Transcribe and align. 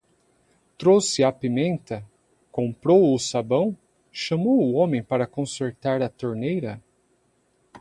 Trouxe 0.79 1.23
a 1.23 1.31
pimenta? 1.31 2.03
Comprou 2.51 3.13
o 3.13 3.19
sabão? 3.19 3.77
Chamou 4.11 4.59
o 4.59 4.73
homem 4.73 5.03
para 5.03 5.27
consertar 5.27 6.01
a 6.01 6.09
torneira? 6.09 6.81